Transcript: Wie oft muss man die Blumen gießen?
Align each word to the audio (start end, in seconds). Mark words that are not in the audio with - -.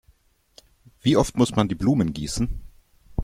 Wie 1.03 1.15
oft 1.15 1.37
muss 1.37 1.55
man 1.55 1.67
die 1.67 1.75
Blumen 1.75 2.11
gießen? 2.11 2.49